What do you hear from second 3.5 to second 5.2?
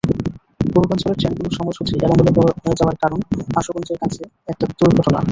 আশুগঞ্জের কাছে একটা দুর্ঘটনা।